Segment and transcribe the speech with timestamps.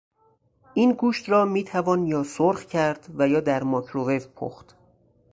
[0.73, 4.75] این گوشت را میتوان یا سرخ کرد و یا در مایکروویو پخت.